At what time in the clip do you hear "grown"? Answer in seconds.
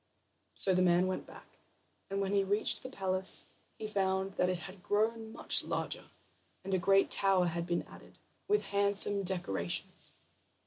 4.81-5.31